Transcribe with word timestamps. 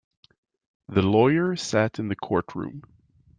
The 0.89 1.03
lawyer 1.03 1.55
sat 1.55 1.99
in 1.99 2.07
the 2.07 2.15
courtroom. 2.15 2.81